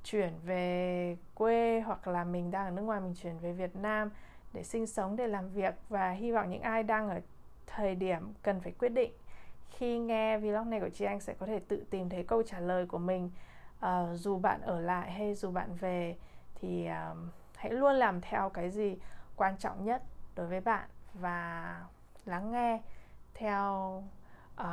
chuyển 0.04 0.32
về 0.44 1.16
quê 1.34 1.80
hoặc 1.80 2.08
là 2.08 2.24
mình 2.24 2.50
đang 2.50 2.64
ở 2.66 2.70
nước 2.70 2.82
ngoài 2.82 3.00
mình 3.00 3.14
chuyển 3.14 3.38
về 3.38 3.52
Việt 3.52 3.76
Nam 3.76 4.10
để 4.52 4.62
sinh 4.62 4.86
sống 4.86 5.16
để 5.16 5.26
làm 5.26 5.48
việc. 5.48 5.74
Và 5.88 6.10
hy 6.10 6.32
vọng 6.32 6.50
những 6.50 6.62
ai 6.62 6.82
đang 6.82 7.08
ở 7.08 7.20
thời 7.66 7.94
điểm 7.94 8.32
cần 8.42 8.60
phải 8.60 8.72
quyết 8.72 8.88
định 8.88 9.12
khi 9.70 9.98
nghe 9.98 10.38
vlog 10.38 10.70
này 10.70 10.80
của 10.80 10.88
chị 10.88 11.04
anh 11.04 11.20
sẽ 11.20 11.34
có 11.34 11.46
thể 11.46 11.58
tự 11.58 11.84
tìm 11.90 12.08
thấy 12.08 12.24
câu 12.24 12.42
trả 12.42 12.60
lời 12.60 12.86
của 12.86 12.98
mình. 12.98 13.30
Uh, 13.86 13.88
dù 14.14 14.38
bạn 14.38 14.60
ở 14.60 14.80
lại 14.80 15.10
hay 15.10 15.34
dù 15.34 15.50
bạn 15.50 15.74
về 15.74 16.16
thì 16.54 16.88
uh, 17.12 17.16
hãy 17.56 17.72
luôn 17.72 17.94
làm 17.94 18.20
theo 18.20 18.48
cái 18.48 18.70
gì 18.70 18.96
quan 19.36 19.56
trọng 19.56 19.84
nhất 19.84 20.02
đối 20.34 20.46
với 20.46 20.60
bạn 20.60 20.88
và 21.14 21.80
lắng 22.24 22.52
nghe 22.52 22.80
theo 23.34 24.02
uh, 24.60 24.66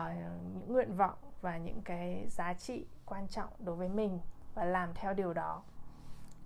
những 0.53 0.74
nguyện 0.74 0.96
vọng 0.96 1.17
và 1.41 1.57
những 1.57 1.81
cái 1.86 2.25
giá 2.29 2.53
trị 2.53 2.86
quan 3.05 3.27
trọng 3.27 3.50
đối 3.60 3.75
với 3.75 3.89
mình 3.89 4.19
và 4.57 4.65
làm 4.65 4.93
theo 4.93 5.13
điều 5.13 5.33
đó. 5.33 5.63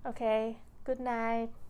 Ok 0.02 0.20
good 0.84 1.00
night. 1.00 1.61